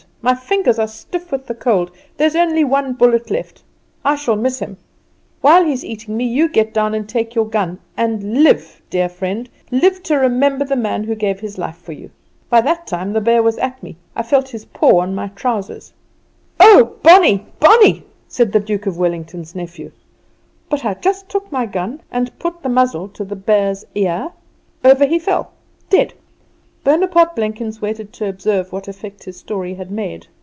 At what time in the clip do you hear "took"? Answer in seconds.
21.29-21.51